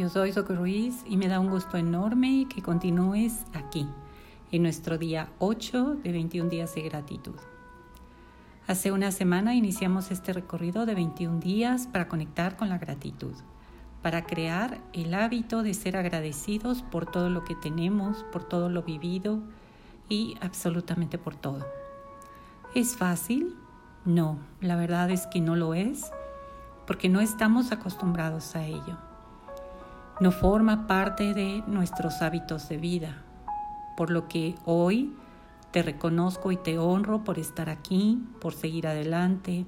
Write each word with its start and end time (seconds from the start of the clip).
Yo 0.00 0.08
soy 0.08 0.32
Soco 0.32 0.54
Ruiz 0.54 1.04
y 1.06 1.18
me 1.18 1.28
da 1.28 1.40
un 1.40 1.50
gusto 1.50 1.76
enorme 1.76 2.46
que 2.48 2.62
continúes 2.62 3.44
aquí, 3.52 3.86
en 4.50 4.62
nuestro 4.62 4.96
día 4.96 5.28
8 5.40 5.96
de 5.96 6.10
21 6.10 6.48
días 6.48 6.74
de 6.74 6.80
gratitud. 6.80 7.34
Hace 8.66 8.92
una 8.92 9.12
semana 9.12 9.54
iniciamos 9.54 10.10
este 10.10 10.32
recorrido 10.32 10.86
de 10.86 10.94
21 10.94 11.38
días 11.40 11.86
para 11.86 12.08
conectar 12.08 12.56
con 12.56 12.70
la 12.70 12.78
gratitud, 12.78 13.34
para 14.00 14.24
crear 14.24 14.80
el 14.94 15.12
hábito 15.12 15.62
de 15.62 15.74
ser 15.74 15.98
agradecidos 15.98 16.80
por 16.80 17.04
todo 17.04 17.28
lo 17.28 17.44
que 17.44 17.54
tenemos, 17.54 18.24
por 18.32 18.42
todo 18.42 18.70
lo 18.70 18.82
vivido 18.82 19.42
y 20.08 20.38
absolutamente 20.40 21.18
por 21.18 21.36
todo. 21.36 21.66
¿Es 22.74 22.96
fácil? 22.96 23.54
No, 24.06 24.38
la 24.62 24.76
verdad 24.76 25.10
es 25.10 25.26
que 25.26 25.42
no 25.42 25.56
lo 25.56 25.74
es, 25.74 26.10
porque 26.86 27.10
no 27.10 27.20
estamos 27.20 27.70
acostumbrados 27.70 28.56
a 28.56 28.64
ello 28.64 29.09
no 30.20 30.32
forma 30.32 30.86
parte 30.86 31.32
de 31.32 31.64
nuestros 31.66 32.20
hábitos 32.20 32.68
de 32.68 32.76
vida, 32.76 33.22
por 33.96 34.10
lo 34.10 34.28
que 34.28 34.54
hoy 34.66 35.14
te 35.70 35.82
reconozco 35.82 36.52
y 36.52 36.56
te 36.56 36.78
honro 36.78 37.24
por 37.24 37.38
estar 37.38 37.70
aquí, 37.70 38.22
por 38.40 38.52
seguir 38.52 38.86
adelante, 38.86 39.64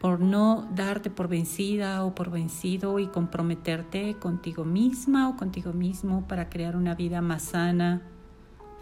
por 0.00 0.20
no 0.20 0.68
darte 0.74 1.10
por 1.10 1.28
vencida 1.28 2.04
o 2.04 2.14
por 2.14 2.30
vencido 2.30 2.98
y 3.00 3.08
comprometerte 3.08 4.14
contigo 4.14 4.64
misma 4.64 5.28
o 5.28 5.36
contigo 5.36 5.72
mismo 5.72 6.26
para 6.28 6.48
crear 6.48 6.76
una 6.76 6.94
vida 6.94 7.20
más 7.20 7.42
sana, 7.42 8.02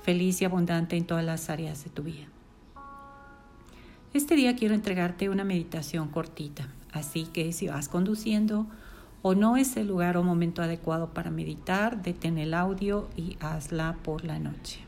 feliz 0.03 0.43
y 0.43 0.45
abundante 0.45 0.97
en 0.97 1.07
todas 1.07 1.25
las 1.25 1.51
áreas 1.51 1.83
de 1.83 1.91
tu 1.91 2.03
vida. 2.03 2.27
Este 4.12 4.37
día 4.37 4.55
quiero 4.55 4.75
entregarte 4.75 5.29
una 5.29 5.45
meditación 5.45 6.09
cortita, 6.09 6.69
así 6.93 7.25
que 7.25 7.53
si 7.53 7.69
vas 7.69 7.89
conduciendo, 7.89 8.67
o 9.22 9.34
no 9.34 9.56
es 9.56 9.77
el 9.77 9.88
lugar 9.88 10.16
o 10.16 10.22
momento 10.22 10.62
adecuado 10.62 11.12
para 11.12 11.30
meditar, 11.30 12.02
detén 12.02 12.38
el 12.38 12.55
audio 12.55 13.08
y 13.16 13.36
hazla 13.41 13.97
por 14.02 14.24
la 14.24 14.38
noche. 14.38 14.80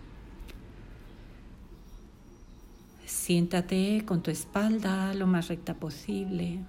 Siéntate 3.07 4.05
con 4.07 4.23
tu 4.23 4.31
espalda 4.31 5.13
lo 5.15 5.27
más 5.27 5.49
recta 5.49 5.75
posible. 5.75 6.61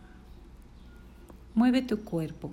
Mueve 1.54 1.82
tu 1.82 2.04
cuerpo 2.04 2.52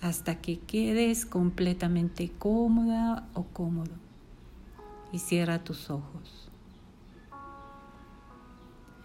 hasta 0.00 0.36
que 0.36 0.60
quedes 0.60 1.26
completamente 1.26 2.30
cómoda 2.38 3.28
o 3.34 3.44
cómodo 3.44 3.92
y 5.12 5.18
cierra 5.18 5.64
tus 5.64 5.90
ojos. 5.90 6.48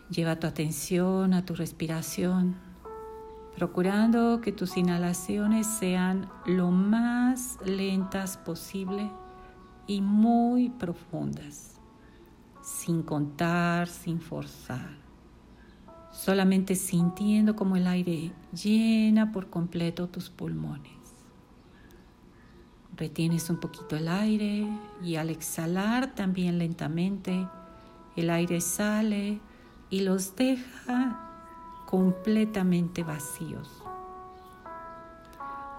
Lleva 0.09 0.39
tu 0.39 0.47
atención 0.47 1.33
a 1.33 1.45
tu 1.45 1.55
respiración 1.55 2.55
procurando 3.56 4.42
que 4.42 4.52
tus 4.52 4.78
inhalaciones 4.78 5.68
sean 5.68 6.30
lo 6.46 6.72
más 6.72 7.58
lentas 7.66 8.38
posible 8.38 9.10
y 9.86 10.02
muy 10.02 10.70
profundas, 10.70 11.80
sin 12.64 13.04
contar, 13.04 13.88
sin 13.88 14.20
forzar, 14.20 14.98
solamente 16.12 16.76
sintiendo 16.76 17.56
como 17.56 17.76
el 17.76 17.86
aire 17.88 18.32
llena 18.54 19.32
por 19.32 19.50
completo 19.50 20.08
tus 20.08 20.30
pulmones. 20.30 20.92
Retienes 22.95 23.50
un 23.50 23.58
poquito 23.58 23.95
el 23.95 24.08
aire 24.08 24.67
y 25.04 25.16
al 25.16 25.30
exhalar 25.30 26.14
también 26.16 26.60
lentamente, 26.60 27.48
el 28.16 28.30
aire 28.30 28.62
sale 28.62 29.40
y 29.90 30.02
los 30.02 30.36
deja 30.36 31.33
completamente 31.94 33.03
vacíos. 33.03 33.69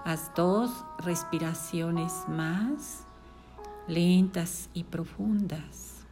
Haz 0.05 0.31
dos 0.33 0.71
respiraciones 0.99 2.13
más 2.29 3.05
lentas 3.89 4.69
y 4.73 4.85
profundas. 4.85 6.04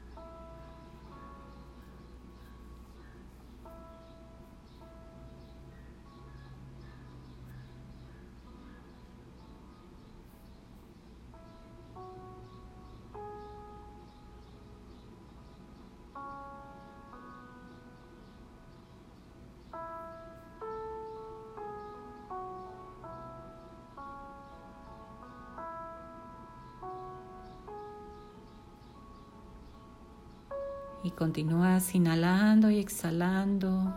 Y 31.03 31.11
continúas 31.11 31.93
inhalando 31.95 32.69
y 32.69 32.79
exhalando 32.79 33.93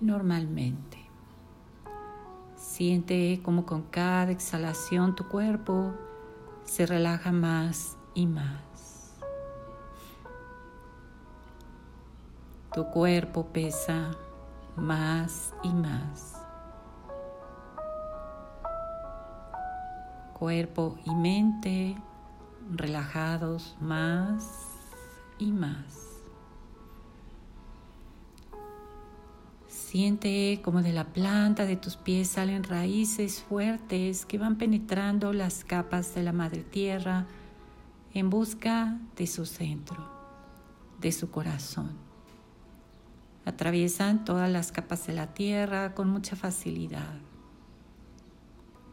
normalmente. 0.00 0.98
Siente 2.56 3.40
como 3.42 3.66
con 3.66 3.82
cada 3.82 4.30
exhalación 4.30 5.14
tu 5.14 5.28
cuerpo 5.28 5.92
se 6.64 6.86
relaja 6.86 7.32
más 7.32 7.96
y 8.14 8.26
más. 8.26 9.14
Tu 12.72 12.84
cuerpo 12.86 13.46
pesa 13.46 14.10
más 14.76 15.54
y 15.62 15.72
más. 15.72 16.40
Cuerpo 20.32 20.96
y 21.04 21.14
mente 21.14 21.96
relajados 22.72 23.76
más 23.80 24.68
y 25.38 25.52
más. 25.52 26.04
Siente 29.68 30.60
como 30.62 30.82
de 30.82 30.92
la 30.92 31.04
planta 31.12 31.66
de 31.66 31.76
tus 31.76 31.96
pies 31.96 32.28
salen 32.28 32.64
raíces 32.64 33.40
fuertes 33.42 34.26
que 34.26 34.38
van 34.38 34.56
penetrando 34.58 35.32
las 35.32 35.62
capas 35.62 36.14
de 36.14 36.24
la 36.24 36.32
madre 36.32 36.64
tierra 36.64 37.26
en 38.12 38.30
busca 38.30 38.98
de 39.16 39.26
su 39.26 39.46
centro, 39.46 39.96
de 41.00 41.12
su 41.12 41.30
corazón. 41.30 41.92
Atraviesan 43.44 44.24
todas 44.24 44.50
las 44.50 44.72
capas 44.72 45.06
de 45.06 45.12
la 45.12 45.34
tierra 45.34 45.94
con 45.94 46.08
mucha 46.08 46.34
facilidad. 46.34 47.14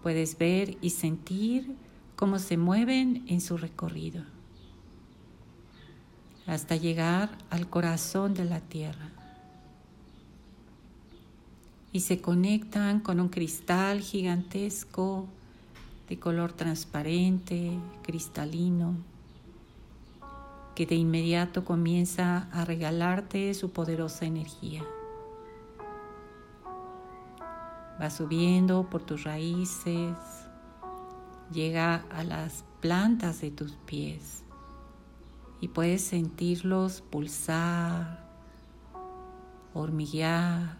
Puedes 0.03 0.37
ver 0.37 0.77
y 0.81 0.89
sentir 0.89 1.75
cómo 2.21 2.37
se 2.37 2.55
mueven 2.55 3.25
en 3.29 3.41
su 3.41 3.57
recorrido 3.57 4.21
hasta 6.45 6.75
llegar 6.75 7.35
al 7.49 7.67
corazón 7.67 8.35
de 8.35 8.45
la 8.45 8.59
tierra. 8.59 9.09
Y 11.91 12.01
se 12.01 12.21
conectan 12.21 12.99
con 12.99 13.19
un 13.19 13.29
cristal 13.29 14.01
gigantesco 14.01 15.25
de 16.09 16.19
color 16.19 16.53
transparente, 16.53 17.71
cristalino, 18.03 18.93
que 20.75 20.85
de 20.85 20.93
inmediato 20.93 21.65
comienza 21.65 22.49
a 22.51 22.65
regalarte 22.65 23.51
su 23.55 23.71
poderosa 23.71 24.25
energía. 24.25 24.83
Va 27.99 28.11
subiendo 28.11 28.87
por 28.91 29.01
tus 29.01 29.23
raíces, 29.23 30.40
llega 31.51 32.05
a 32.09 32.23
las 32.23 32.65
plantas 32.79 33.41
de 33.41 33.51
tus 33.51 33.73
pies 33.85 34.43
y 35.59 35.67
puedes 35.67 36.01
sentirlos 36.01 37.01
pulsar, 37.01 38.27
hormiguear, 39.73 40.77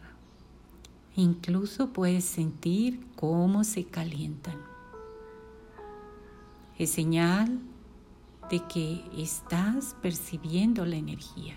incluso 1.15 1.94
puedes 1.94 2.25
sentir 2.25 3.06
cómo 3.15 3.63
se 3.63 3.85
calientan. 3.85 4.57
Es 6.77 6.91
señal 6.91 7.59
de 8.50 8.59
que 8.68 9.03
estás 9.15 9.95
percibiendo 10.01 10.85
la 10.85 10.95
energía, 10.95 11.56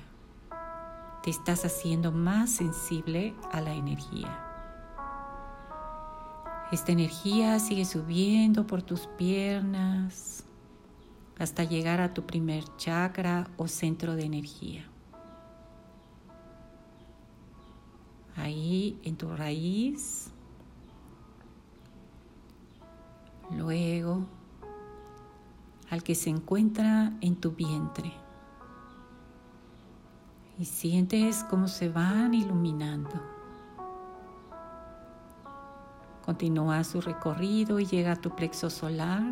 te 1.23 1.31
estás 1.31 1.65
haciendo 1.65 2.13
más 2.13 2.51
sensible 2.51 3.35
a 3.51 3.63
la 3.63 3.73
energía. 3.75 4.54
Esta 6.73 6.93
energía 6.93 7.59
sigue 7.61 7.85
subiendo 7.85 8.67
por 8.67 8.83
tus 8.83 9.07
piernas 9.07 10.45
hasta 11.39 11.65
llegar 11.65 12.01
a 12.01 12.15
tu 12.15 12.25
primer 12.25 12.65
chakra 12.77 13.49
o 13.57 13.69
centro 13.69 14.17
de 14.17 14.25
energía. 14.25 14.85
Ahí 18.37 18.99
en 19.05 19.17
tu 19.17 19.35
raíz. 19.35 20.31
Luego 23.51 24.27
al 25.91 26.03
que 26.03 26.15
se 26.15 26.31
encuentra 26.31 27.13
en 27.21 27.37
tu 27.37 27.53
vientre. 27.53 28.13
Y 30.59 30.65
sientes 30.65 31.45
cómo 31.45 31.69
se 31.69 31.89
van 31.89 32.35
iluminando 32.35 33.34
Continúa 36.25 36.83
su 36.85 37.03
recorrido 37.03 37.79
y 37.79 37.85
llega 37.85 38.13
a 38.13 38.17
tu 38.17 38.35
plexo 38.35 38.71
solar 38.71 39.23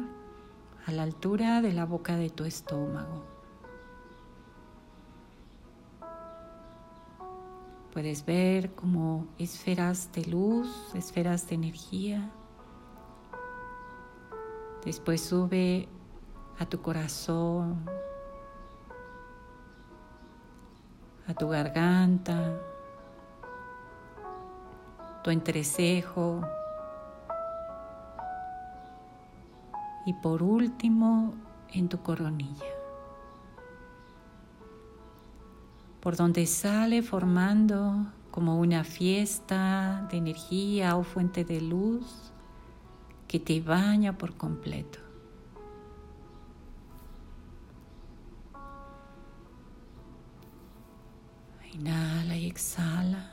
a 0.86 0.92
la 0.92 1.04
altura 1.04 1.62
de 1.62 1.72
la 1.72 1.86
boca 1.86 2.16
de 2.16 2.28
tu 2.28 2.44
estómago. 2.44 3.24
Puedes 7.94 8.26
ver 8.26 8.74
como 8.74 9.26
esferas 9.38 10.12
de 10.12 10.26
luz, 10.26 10.68
esferas 10.94 11.48
de 11.48 11.54
energía. 11.54 12.30
Después 14.84 15.22
sube 15.22 15.88
a 16.58 16.66
tu 16.66 16.82
corazón, 16.82 17.86
a 21.26 21.32
tu 21.32 21.48
garganta, 21.48 22.60
tu 25.24 25.30
entrecejo 25.30 26.42
y 30.06 30.14
por 30.14 30.42
último 30.42 31.34
en 31.72 31.88
tu 31.88 32.02
coronilla. 32.02 32.82
por 36.02 36.16
donde 36.16 36.46
sale 36.46 37.00
formando 37.00 38.06
como 38.32 38.58
una 38.58 38.82
fiesta 38.82 40.08
de 40.10 40.16
energía 40.16 40.96
o 40.96 41.04
fuente 41.04 41.44
de 41.44 41.60
luz 41.60 42.32
que 43.28 43.38
te 43.38 43.60
baña 43.60 44.18
por 44.18 44.36
completo. 44.36 44.98
Inhala 51.72 52.36
y 52.36 52.46
exhala 52.48 53.30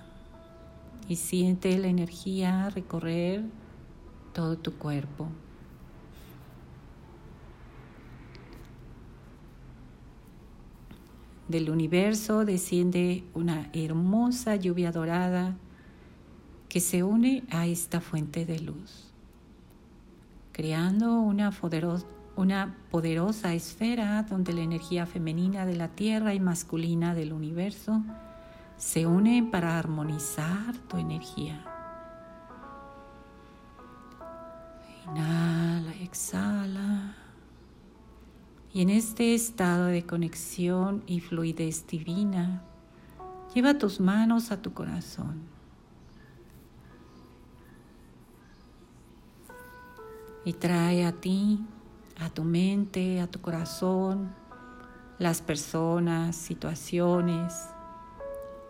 y 1.07 1.15
siente 1.15 1.75
la 1.79 1.87
energía 1.87 2.69
recorrer 2.69 3.43
todo 4.31 4.59
tu 4.59 4.75
cuerpo. 4.75 5.27
Del 11.49 11.71
universo 11.71 12.45
desciende 12.45 13.23
una 13.33 13.69
hermosa 13.73 14.55
lluvia 14.55 14.91
dorada 14.91 15.57
que 16.69 16.79
se 16.79 17.03
une 17.03 17.43
a 17.49 17.65
esta 17.65 17.99
fuente 17.99 18.45
de 18.45 18.59
luz, 18.59 19.11
creando 20.51 21.19
una, 21.19 21.51
poderosa 22.91 23.53
esfera 23.55 24.21
donde 24.21 24.53
la 24.53 24.61
energía 24.61 25.07
femenina 25.07 25.65
de 25.65 25.75
la 25.75 25.87
Tierra 25.89 26.35
y 26.35 26.39
masculina 26.39 27.15
del 27.15 27.33
universo 27.33 28.03
se 28.77 29.07
unen 29.07 29.49
para 29.49 29.79
armonizar 29.79 30.77
tu 30.87 30.97
energía. 30.97 31.65
Inhala, 35.07 35.93
exhala. 35.95 37.28
Y 38.71 38.83
en 38.83 38.91
este 38.91 39.33
estado 39.33 39.85
de 39.85 40.05
conexión 40.05 41.01
y 41.07 41.21
fluidez 41.21 41.87
divina, 41.87 42.61
lleva 43.53 43.79
tus 43.79 43.99
manos 43.99 44.51
a 44.51 44.61
tu 44.61 44.73
corazón. 44.73 45.41
Y 50.45 50.53
trae 50.53 51.03
a 51.05 51.13
ti, 51.13 51.65
a 52.19 52.29
tu 52.29 52.43
mente, 52.43 53.21
a 53.21 53.27
tu 53.27 53.41
corazón, 53.41 54.29
las 55.17 55.41
personas, 55.41 56.35
situaciones, 56.35 57.69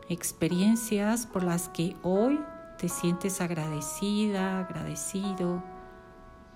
experiencias 0.08 1.28
por 1.28 1.44
las 1.44 1.68
que 1.68 1.96
hoy 2.04 2.40
te 2.78 2.88
sientes 2.88 3.42
agradecida, 3.42 4.62
agradecido, 4.62 5.62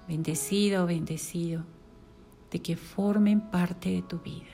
bendecido, 0.07 0.85
bendecido 0.85 1.65
de 2.53 2.61
que 2.61 2.77
formen 2.77 3.41
parte 3.41 3.89
de 3.89 4.03
tu 4.03 4.19
vida, 4.19 4.51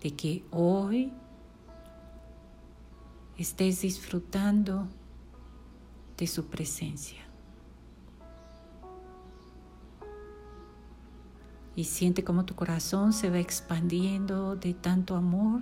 de 0.00 0.10
que 0.12 0.42
hoy 0.50 1.12
estés 3.36 3.82
disfrutando 3.82 4.88
de 6.16 6.26
su 6.26 6.46
presencia. 6.46 7.22
Y 11.74 11.84
siente 11.84 12.24
como 12.24 12.46
tu 12.46 12.54
corazón 12.54 13.12
se 13.12 13.28
va 13.28 13.38
expandiendo 13.38 14.56
de 14.56 14.72
tanto 14.72 15.14
amor 15.14 15.60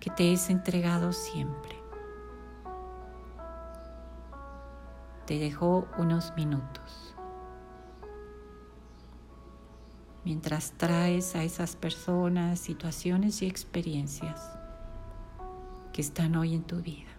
que 0.00 0.10
te 0.10 0.34
es 0.34 0.50
entregado 0.50 1.14
siempre. 1.14 1.78
Te 5.24 5.38
dejo 5.38 5.88
unos 5.96 6.34
minutos. 6.36 7.13
Mientras 10.24 10.72
traes 10.72 11.36
a 11.36 11.44
esas 11.44 11.76
personas, 11.76 12.58
situaciones 12.58 13.42
y 13.42 13.46
experiencias 13.46 14.40
que 15.92 16.00
están 16.00 16.36
hoy 16.36 16.54
en 16.54 16.64
tu 16.64 16.80
vida. 16.80 17.13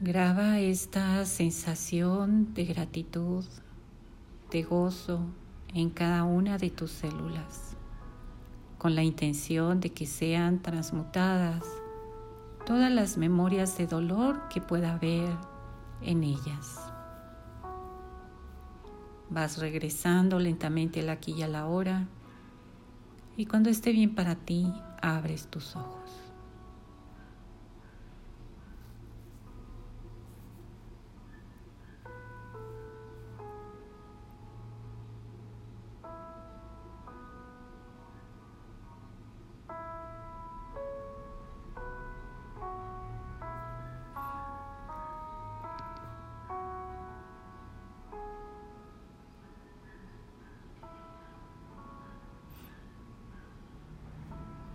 Graba 0.00 0.60
esta 0.60 1.24
sensación 1.24 2.54
de 2.54 2.66
gratitud, 2.66 3.44
de 4.48 4.62
gozo 4.62 5.26
en 5.74 5.90
cada 5.90 6.22
una 6.22 6.56
de 6.56 6.70
tus 6.70 6.92
células, 6.92 7.76
con 8.78 8.94
la 8.94 9.02
intención 9.02 9.80
de 9.80 9.90
que 9.90 10.06
sean 10.06 10.62
transmutadas 10.62 11.64
todas 12.64 12.92
las 12.92 13.16
memorias 13.16 13.76
de 13.76 13.88
dolor 13.88 14.48
que 14.48 14.60
pueda 14.60 14.92
haber 14.92 15.36
en 16.00 16.22
ellas. 16.22 16.78
Vas 19.30 19.58
regresando 19.58 20.38
lentamente 20.38 21.00
al 21.00 21.08
aquí 21.08 21.32
y 21.32 21.42
a 21.42 21.48
la 21.48 21.66
hora 21.66 22.06
y 23.36 23.46
cuando 23.46 23.68
esté 23.68 23.90
bien 23.90 24.14
para 24.14 24.36
ti, 24.36 24.72
abres 25.02 25.48
tus 25.48 25.74
ojos. 25.74 26.27